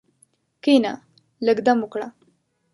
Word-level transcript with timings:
کښېنه، 0.63 0.93
لږ 1.45 1.57
دم 1.65 1.77
وکړه. 1.81 2.07